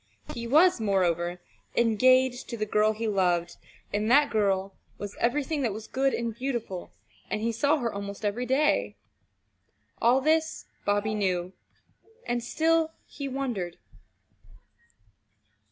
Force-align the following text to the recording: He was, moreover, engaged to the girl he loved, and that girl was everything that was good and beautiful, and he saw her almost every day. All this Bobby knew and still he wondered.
He 0.33 0.47
was, 0.47 0.81
moreover, 0.81 1.39
engaged 1.77 2.49
to 2.49 2.57
the 2.57 2.65
girl 2.65 2.93
he 2.93 3.07
loved, 3.07 3.57
and 3.93 4.09
that 4.09 4.31
girl 4.31 4.73
was 4.97 5.15
everything 5.19 5.61
that 5.61 5.73
was 5.73 5.85
good 5.85 6.11
and 6.11 6.33
beautiful, 6.33 6.89
and 7.29 7.39
he 7.39 7.51
saw 7.51 7.77
her 7.77 7.93
almost 7.93 8.25
every 8.25 8.47
day. 8.47 8.95
All 10.01 10.19
this 10.19 10.65
Bobby 10.85 11.13
knew 11.13 11.53
and 12.25 12.43
still 12.43 12.93
he 13.05 13.27
wondered. 13.27 13.77